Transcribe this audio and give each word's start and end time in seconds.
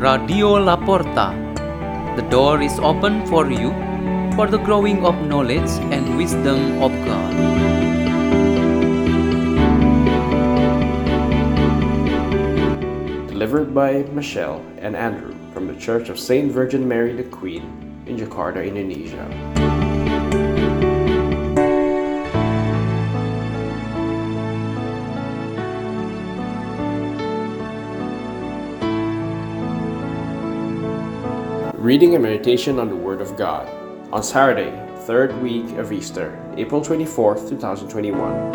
Radio 0.00 0.56
La 0.56 0.76
Porta. 0.76 1.36
The 2.16 2.24
door 2.30 2.62
is 2.62 2.78
open 2.78 3.26
for 3.26 3.50
you 3.52 3.68
for 4.34 4.46
the 4.46 4.56
growing 4.56 5.04
of 5.04 5.14
knowledge 5.28 5.68
and 5.92 6.16
wisdom 6.16 6.80
of 6.80 6.90
God. 7.04 7.36
Delivered 13.28 13.74
by 13.74 14.04
Michelle 14.16 14.64
and 14.78 14.96
Andrew 14.96 15.36
from 15.52 15.66
the 15.66 15.76
Church 15.76 16.08
of 16.08 16.18
Saint 16.18 16.50
Virgin 16.50 16.88
Mary 16.88 17.12
the 17.12 17.24
Queen 17.24 17.68
in 18.06 18.16
Jakarta, 18.16 18.66
Indonesia. 18.66 19.28
Reading 31.80 32.12
and 32.12 32.22
meditation 32.22 32.78
on 32.78 32.90
the 32.90 32.94
Word 32.94 33.22
of 33.22 33.38
God 33.38 33.66
on 34.12 34.22
Saturday, 34.22 34.70
third 35.06 35.32
week 35.40 35.64
of 35.78 35.92
Easter, 35.92 36.38
April 36.58 36.82
24th, 36.82 37.48
2021. 37.48 38.52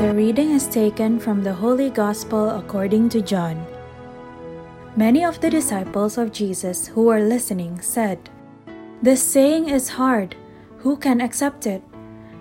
The 0.00 0.14
reading 0.14 0.52
is 0.52 0.66
taken 0.66 1.20
from 1.20 1.44
the 1.44 1.52
Holy 1.52 1.90
Gospel 1.90 2.56
according 2.56 3.10
to 3.10 3.20
John. 3.20 3.62
Many 4.96 5.26
of 5.26 5.42
the 5.42 5.50
disciples 5.50 6.16
of 6.16 6.32
Jesus 6.32 6.86
who 6.86 7.02
were 7.02 7.20
listening 7.20 7.82
said, 7.82 8.30
This 9.02 9.22
saying 9.22 9.68
is 9.68 9.90
hard. 9.90 10.36
Who 10.78 10.96
can 10.96 11.20
accept 11.20 11.66
it? 11.66 11.82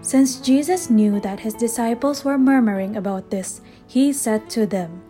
Since 0.05 0.37
Jesus 0.37 0.91
knew 0.91 1.19
that 1.21 1.39
his 1.39 1.55
disciples 1.55 2.23
were 2.23 2.37
murmuring 2.37 2.95
about 2.95 3.31
this, 3.31 3.61
he 3.87 4.13
said 4.13 4.47
to 4.51 4.67
them, 4.67 5.01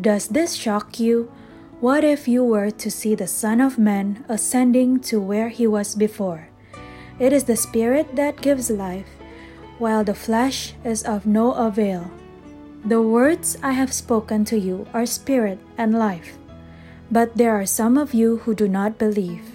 Does 0.00 0.26
this 0.26 0.54
shock 0.54 0.98
you? 0.98 1.30
What 1.78 2.02
if 2.02 2.26
you 2.26 2.42
were 2.42 2.72
to 2.72 2.90
see 2.90 3.14
the 3.14 3.28
Son 3.28 3.60
of 3.60 3.78
Man 3.78 4.24
ascending 4.28 5.06
to 5.06 5.20
where 5.20 5.50
he 5.50 5.68
was 5.68 5.94
before? 5.94 6.48
It 7.20 7.32
is 7.32 7.44
the 7.44 7.54
Spirit 7.54 8.16
that 8.16 8.42
gives 8.42 8.74
life, 8.74 9.06
while 9.78 10.02
the 10.02 10.18
flesh 10.18 10.74
is 10.82 11.04
of 11.04 11.26
no 11.26 11.54
avail. 11.54 12.10
The 12.84 13.00
words 13.00 13.56
I 13.62 13.70
have 13.70 13.92
spoken 13.92 14.44
to 14.46 14.58
you 14.58 14.88
are 14.92 15.06
spirit 15.06 15.60
and 15.78 15.94
life, 15.96 16.38
but 17.08 17.36
there 17.36 17.54
are 17.54 17.66
some 17.66 17.96
of 17.96 18.12
you 18.12 18.38
who 18.38 18.52
do 18.56 18.66
not 18.66 18.98
believe. 18.98 19.54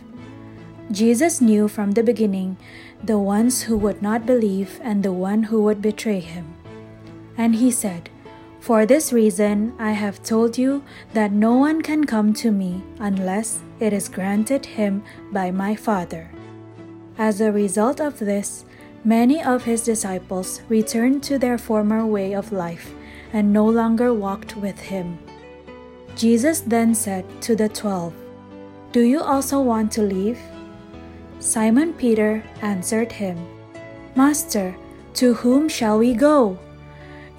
Jesus 0.89 1.41
knew 1.41 1.67
from 1.67 1.91
the 1.91 2.01
beginning 2.01 2.57
the 3.03 3.17
ones 3.17 3.63
who 3.63 3.77
would 3.77 4.01
not 4.01 4.25
believe 4.25 4.79
and 4.83 5.03
the 5.03 5.13
one 5.13 5.43
who 5.43 5.63
would 5.63 5.81
betray 5.81 6.19
him. 6.19 6.53
And 7.37 7.55
he 7.55 7.71
said, 7.71 8.09
For 8.59 8.85
this 8.85 9.13
reason 9.13 9.73
I 9.79 9.91
have 9.91 10.21
told 10.23 10.57
you 10.57 10.83
that 11.13 11.31
no 11.31 11.55
one 11.55 11.81
can 11.81 12.05
come 12.05 12.33
to 12.35 12.51
me 12.51 12.83
unless 12.99 13.61
it 13.79 13.93
is 13.93 14.09
granted 14.09 14.65
him 14.65 15.03
by 15.31 15.51
my 15.51 15.75
Father. 15.75 16.29
As 17.17 17.39
a 17.39 17.51
result 17.51 18.01
of 18.01 18.19
this, 18.19 18.65
many 19.03 19.41
of 19.41 19.63
his 19.63 19.83
disciples 19.83 20.61
returned 20.67 21.23
to 21.23 21.39
their 21.39 21.57
former 21.57 22.05
way 22.05 22.33
of 22.33 22.51
life 22.51 22.93
and 23.31 23.53
no 23.53 23.65
longer 23.65 24.13
walked 24.13 24.57
with 24.57 24.79
him. 24.79 25.19
Jesus 26.15 26.59
then 26.61 26.93
said 26.93 27.23
to 27.41 27.55
the 27.55 27.69
twelve, 27.69 28.13
Do 28.91 29.01
you 29.01 29.21
also 29.21 29.61
want 29.61 29.91
to 29.93 30.01
leave? 30.01 30.39
Simon 31.39 31.93
Peter 31.93 32.43
answered 32.61 33.13
him, 33.13 33.39
Master, 34.13 34.75
to 35.13 35.33
whom 35.35 35.69
shall 35.69 35.97
we 35.97 36.13
go? 36.13 36.59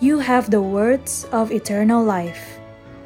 You 0.00 0.18
have 0.18 0.50
the 0.50 0.62
words 0.62 1.26
of 1.32 1.52
eternal 1.52 2.02
life. 2.02 2.58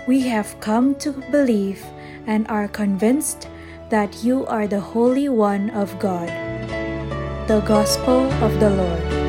We 0.06 0.20
have 0.28 0.60
come 0.60 0.94
to 0.96 1.10
believe 1.32 1.84
and 2.26 2.46
are 2.48 2.68
convinced 2.68 3.48
that 3.90 4.22
you 4.22 4.46
are 4.46 4.68
the 4.68 4.80
Holy 4.80 5.28
One 5.28 5.70
of 5.70 5.98
God. 5.98 6.28
The 7.48 7.60
Gospel 7.66 8.30
of 8.44 8.60
the 8.60 8.70
Lord. 8.70 9.23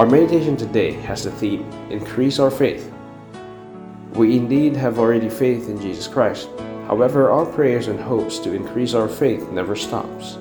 Our 0.00 0.06
meditation 0.06 0.56
today 0.56 0.92
has 0.92 1.24
the 1.24 1.30
theme 1.30 1.70
Increase 1.90 2.38
Our 2.38 2.50
Faith. 2.50 2.90
We 4.14 4.34
indeed 4.34 4.74
have 4.74 4.98
already 4.98 5.28
faith 5.28 5.68
in 5.68 5.78
Jesus 5.78 6.08
Christ. 6.08 6.48
However, 6.86 7.30
our 7.30 7.44
prayers 7.44 7.88
and 7.88 8.00
hopes 8.00 8.38
to 8.38 8.54
increase 8.54 8.94
our 8.94 9.08
faith 9.08 9.50
never 9.50 9.76
stops. 9.76 10.38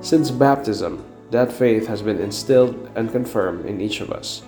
Since 0.00 0.32
baptism, 0.32 1.04
that 1.30 1.52
faith 1.52 1.86
has 1.86 2.02
been 2.02 2.18
instilled 2.18 2.90
and 2.96 3.12
confirmed 3.12 3.64
in 3.66 3.80
each 3.80 4.00
of 4.00 4.10
us. 4.10 4.42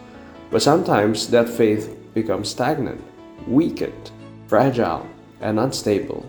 But 0.50 0.60
sometimes 0.60 1.28
that 1.28 1.48
faith 1.48 1.96
becomes 2.12 2.48
stagnant, 2.48 3.00
weakened, 3.46 4.10
fragile, 4.48 5.06
and 5.40 5.60
unstable. 5.60 6.28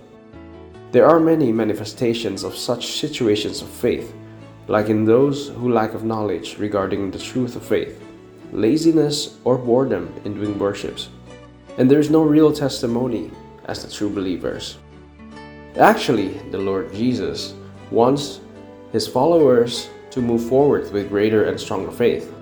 There 0.92 1.10
are 1.10 1.20
many 1.20 1.52
manifestations 1.52 2.44
of 2.44 2.56
such 2.56 3.00
situations 3.00 3.64
of 3.64 3.70
faith 3.70 4.14
like 4.68 4.90
in 4.90 5.06
those 5.06 5.50
who 5.50 5.72
lack 5.72 5.94
of 5.94 6.04
knowledge 6.04 6.58
regarding 6.58 7.10
the 7.10 7.20
truth 7.20 7.56
of 7.56 7.66
faith, 7.66 8.04
laziness 8.52 9.38
or 9.46 9.58
boredom 9.58 10.14
in 10.26 10.34
doing 10.34 10.60
worships, 10.60 11.10
and 11.78 11.90
there 11.90 12.00
is 12.00 12.10
no 12.10 12.24
real 12.24 12.52
testimony 12.52 13.32
as 13.66 13.84
the 13.84 13.92
true 13.92 14.10
believers. 14.10 14.78
Actually, 15.78 16.40
the 16.52 16.58
Lord 16.58 16.94
Jesus 16.94 17.54
wants 17.92 18.42
his 18.92 19.08
followers 19.08 19.90
to 20.12 20.22
move 20.22 20.48
forward 20.50 20.92
with 20.92 21.10
greater 21.10 21.46
and 21.46 21.60
stronger 21.60 21.92
faith. 21.92 22.34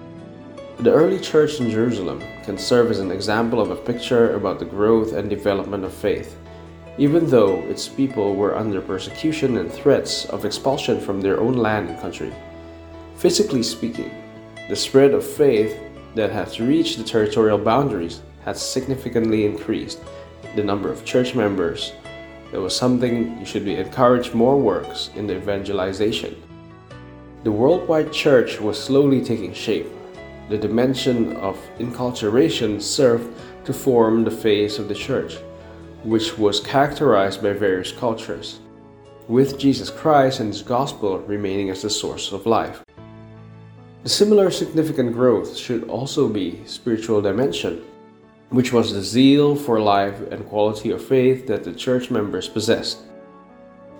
The 0.79 0.91
early 0.91 1.19
church 1.19 1.59
in 1.59 1.69
Jerusalem 1.69 2.21
can 2.43 2.57
serve 2.57 2.91
as 2.91 2.99
an 2.99 3.11
example 3.11 3.61
of 3.61 3.71
a 3.71 3.75
picture 3.75 4.35
about 4.35 4.59
the 4.59 4.65
growth 4.65 5.13
and 5.13 5.29
development 5.29 5.83
of 5.83 5.93
faith 5.93 6.37
even 6.97 7.29
though 7.29 7.59
its 7.63 7.89
people 7.89 8.35
were 8.35 8.55
under 8.55 8.79
persecution 8.79 9.57
and 9.57 9.71
threats 9.71 10.25
of 10.25 10.45
expulsion 10.45 10.99
from 10.99 11.19
their 11.19 11.39
own 11.39 11.53
land 11.53 11.89
and 11.89 11.99
country. 11.99 12.33
Physically 13.17 13.63
speaking, 13.63 14.11
the 14.69 14.75
spread 14.75 15.13
of 15.13 15.25
faith 15.25 15.77
that 16.15 16.31
has 16.31 16.61
reached 16.61 16.97
the 16.97 17.03
territorial 17.03 17.57
boundaries 17.57 18.21
has 18.45 18.61
significantly 18.61 19.45
increased 19.45 19.99
the 20.55 20.63
number 20.63 20.89
of 20.89 21.03
church 21.03 21.35
members. 21.35 21.91
There 22.51 22.61
was 22.61 22.75
something 22.75 23.37
you 23.39 23.45
should 23.45 23.65
be 23.65 23.75
encouraged 23.75 24.33
more 24.33 24.57
works 24.57 25.09
in 25.15 25.27
the 25.27 25.35
evangelization. 25.35 26.41
The 27.43 27.51
worldwide 27.51 28.13
church 28.13 28.61
was 28.61 28.81
slowly 28.81 29.23
taking 29.23 29.53
shape. 29.53 29.87
The 30.47 30.57
dimension 30.57 31.35
of 31.37 31.59
inculturation 31.79 32.79
served 32.79 33.35
to 33.65 33.73
form 33.73 34.23
the 34.23 34.31
face 34.31 34.79
of 34.79 34.87
the 34.87 34.95
church 34.95 35.37
which 36.05 36.37
was 36.37 36.59
characterized 36.59 37.41
by 37.41 37.51
various 37.51 37.91
cultures, 37.91 38.59
with 39.27 39.57
Jesus 39.57 39.89
Christ 39.89 40.39
and 40.39 40.53
His 40.53 40.61
gospel 40.61 41.17
remaining 41.19 41.71
as 41.71 41.81
the 41.81 41.89
source 41.89 42.31
of 42.31 42.45
life. 42.45 42.85
A 44.03 44.09
similar 44.09 44.51
significant 44.51 45.13
growth 45.13 45.57
should 45.57 45.89
also 45.89 46.29
be 46.29 46.61
spiritual 46.65 47.23
dimension, 47.23 47.83
which 48.49 48.71
was 48.71 48.93
the 48.93 49.01
zeal 49.01 49.55
for 49.55 49.79
life 49.79 50.21
and 50.31 50.47
quality 50.47 50.91
of 50.91 51.03
faith 51.03 51.47
that 51.47 51.63
the 51.63 51.73
church 51.73 52.11
members 52.11 52.47
possessed. 52.47 52.99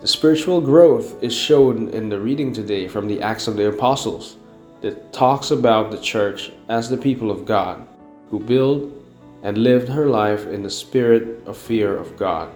The 0.02 0.08
spiritual 0.08 0.62
growth 0.62 1.24
is 1.24 1.34
shown 1.34 1.90
in 1.90 2.10
the 2.10 2.20
reading 2.20 2.54
today 2.54 2.88
from 2.88 3.08
the 3.08 3.20
Acts 3.20 3.48
of 3.48 3.56
the 3.56 3.70
Apostles 3.70 4.38
that 4.82 5.12
talks 5.12 5.50
about 5.50 5.90
the 5.90 5.98
church 5.98 6.52
as 6.70 6.88
the 6.88 6.98
people 6.98 7.32
of 7.32 7.46
God 7.46 7.88
who 8.30 8.40
build 8.40 9.05
and 9.46 9.60
lived 9.60 9.88
her 9.88 10.08
life 10.08 10.48
in 10.48 10.64
the 10.64 10.70
spirit 10.70 11.40
of 11.46 11.56
fear 11.56 11.96
of 11.96 12.18
God. 12.18 12.50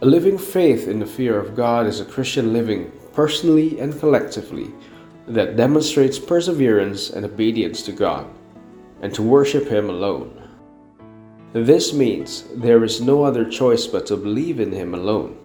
A 0.00 0.06
living 0.06 0.38
faith 0.38 0.88
in 0.88 0.98
the 0.98 1.04
fear 1.04 1.38
of 1.38 1.54
God 1.54 1.86
is 1.86 2.00
a 2.00 2.06
Christian 2.06 2.54
living 2.54 2.90
personally 3.12 3.78
and 3.78 4.00
collectively 4.00 4.72
that 5.28 5.58
demonstrates 5.58 6.18
perseverance 6.18 7.10
and 7.10 7.26
obedience 7.26 7.82
to 7.82 7.92
God 7.92 8.26
and 9.02 9.12
to 9.12 9.22
worship 9.22 9.68
Him 9.68 9.90
alone. 9.90 10.48
This 11.52 11.92
means 11.92 12.44
there 12.54 12.82
is 12.82 13.02
no 13.02 13.22
other 13.22 13.44
choice 13.44 13.86
but 13.86 14.06
to 14.06 14.16
believe 14.16 14.60
in 14.60 14.72
Him 14.72 14.94
alone. 14.94 15.36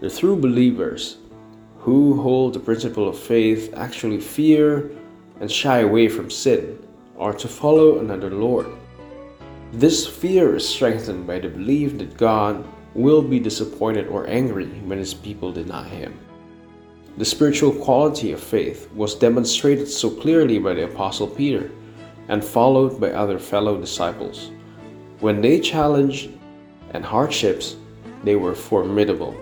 The 0.00 0.08
true 0.08 0.36
believers 0.36 1.18
who 1.76 2.22
hold 2.22 2.54
the 2.54 2.60
principle 2.60 3.06
of 3.06 3.18
faith 3.18 3.74
actually 3.76 4.20
fear 4.20 4.90
and 5.40 5.52
shy 5.52 5.80
away 5.80 6.08
from 6.08 6.30
sin 6.30 6.78
or 7.16 7.34
to 7.34 7.48
follow 7.48 7.98
another 7.98 8.30
Lord. 8.30 8.68
This 9.72 10.06
fear 10.06 10.56
is 10.56 10.66
strengthened 10.66 11.26
by 11.26 11.40
the 11.40 11.50
belief 11.50 11.98
that 11.98 12.16
God 12.16 12.66
will 12.94 13.20
be 13.20 13.38
disappointed 13.38 14.08
or 14.08 14.26
angry 14.26 14.66
when 14.86 14.96
his 14.96 15.12
people 15.12 15.52
deny 15.52 15.86
him. 15.86 16.18
The 17.18 17.26
spiritual 17.26 17.72
quality 17.72 18.32
of 18.32 18.40
faith 18.40 18.90
was 18.94 19.14
demonstrated 19.14 19.86
so 19.86 20.08
clearly 20.08 20.58
by 20.58 20.72
the 20.72 20.84
Apostle 20.84 21.26
Peter 21.26 21.70
and 22.28 22.42
followed 22.42 22.98
by 22.98 23.10
other 23.10 23.38
fellow 23.38 23.78
disciples. 23.78 24.50
When 25.20 25.42
they 25.42 25.60
challenged 25.60 26.30
and 26.94 27.04
hardships, 27.04 27.76
they 28.24 28.36
were 28.36 28.54
formidable. 28.54 29.36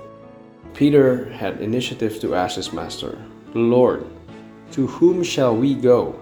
Peter 0.74 1.30
had 1.30 1.60
initiative 1.60 2.18
to 2.20 2.34
ask 2.34 2.56
his 2.56 2.72
master, 2.72 3.16
Lord, 3.54 4.04
to 4.72 4.88
whom 4.88 5.22
shall 5.22 5.56
we 5.56 5.74
go? 5.74 6.18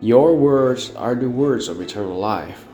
Your 0.00 0.36
words 0.36 0.94
are 0.94 1.16
the 1.16 1.28
words 1.28 1.66
of 1.66 1.80
eternal 1.80 2.16
life. 2.16 2.68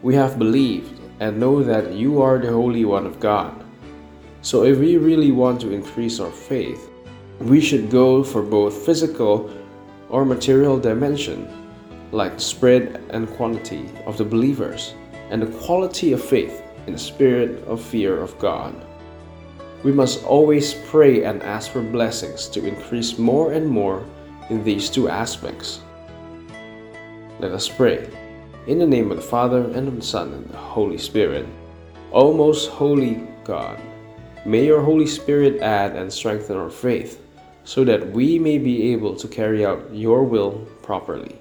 We 0.00 0.14
have 0.14 0.38
believed 0.38 1.00
and 1.18 1.40
know 1.40 1.62
that 1.64 1.92
you 1.92 2.22
are 2.22 2.38
the 2.38 2.52
Holy 2.52 2.84
One 2.84 3.06
of 3.06 3.18
God. 3.18 3.64
So, 4.42 4.62
if 4.62 4.78
we 4.78 4.96
really 4.96 5.32
want 5.32 5.60
to 5.62 5.72
increase 5.72 6.20
our 6.20 6.30
faith, 6.30 6.88
we 7.40 7.60
should 7.60 7.90
go 7.90 8.22
for 8.22 8.42
both 8.42 8.86
physical 8.86 9.50
or 10.08 10.24
material 10.24 10.78
dimension, 10.78 11.48
like 12.12 12.34
the 12.34 12.40
spread 12.40 13.02
and 13.10 13.28
quantity 13.30 13.90
of 14.06 14.16
the 14.16 14.24
believers, 14.24 14.94
and 15.30 15.42
the 15.42 15.58
quality 15.58 16.12
of 16.12 16.24
faith 16.24 16.62
in 16.86 16.92
the 16.92 16.98
spirit 16.98 17.62
of 17.64 17.82
fear 17.82 18.20
of 18.20 18.38
God. 18.38 18.74
We 19.82 19.92
must 19.92 20.24
always 20.24 20.74
pray 20.74 21.24
and 21.24 21.42
ask 21.42 21.72
for 21.72 21.82
blessings 21.82 22.46
to 22.48 22.64
increase 22.64 23.18
more 23.18 23.52
and 23.52 23.68
more 23.68 24.04
in 24.48 24.62
these 24.62 24.90
two 24.90 25.08
aspects. 25.08 25.80
Let 27.40 27.52
us 27.52 27.68
pray. 27.68 28.27
In 28.68 28.78
the 28.78 28.86
name 28.86 29.10
of 29.10 29.16
the 29.16 29.22
Father, 29.22 29.62
and 29.72 29.88
of 29.88 29.96
the 29.96 30.02
Son, 30.02 30.30
and 30.34 30.46
the 30.50 30.58
Holy 30.58 30.98
Spirit. 30.98 31.46
O 32.12 32.34
most 32.34 32.68
holy 32.68 33.26
God, 33.42 33.80
may 34.44 34.66
your 34.66 34.82
Holy 34.82 35.06
Spirit 35.06 35.62
add 35.62 35.96
and 35.96 36.12
strengthen 36.12 36.58
our 36.58 36.68
faith 36.68 37.18
so 37.64 37.82
that 37.84 38.10
we 38.10 38.38
may 38.38 38.58
be 38.58 38.92
able 38.92 39.16
to 39.16 39.26
carry 39.26 39.64
out 39.64 39.88
your 39.90 40.22
will 40.22 40.68
properly. 40.82 41.38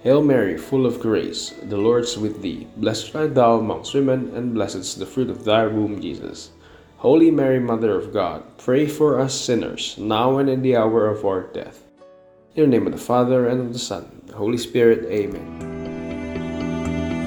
Hail 0.00 0.22
Mary, 0.22 0.56
full 0.56 0.86
of 0.86 1.00
grace, 1.00 1.52
the 1.64 1.76
Lord 1.76 2.04
is 2.04 2.16
with 2.16 2.40
thee. 2.40 2.66
Blessed 2.78 3.14
art 3.14 3.34
thou 3.34 3.58
amongst 3.58 3.92
women, 3.92 4.34
and 4.34 4.54
blessed 4.54 4.76
is 4.76 4.94
the 4.94 5.04
fruit 5.04 5.28
of 5.28 5.44
thy 5.44 5.66
womb, 5.66 6.00
Jesus. 6.00 6.52
Holy 6.96 7.30
Mary, 7.30 7.60
Mother 7.60 7.94
of 7.94 8.10
God, 8.10 8.42
pray 8.56 8.86
for 8.86 9.20
us 9.20 9.38
sinners, 9.38 9.98
now 9.98 10.38
and 10.38 10.48
in 10.48 10.62
the 10.62 10.76
hour 10.76 11.08
of 11.08 11.26
our 11.26 11.42
death. 11.42 11.84
In 12.56 12.70
the 12.70 12.78
name 12.78 12.86
of 12.86 12.94
the 12.94 12.98
Father, 12.98 13.48
and 13.48 13.60
of 13.60 13.74
the 13.74 13.78
Son, 13.78 14.08
and 14.10 14.30
the 14.30 14.36
Holy 14.36 14.56
Spirit. 14.56 15.04
Amen. 15.12 15.53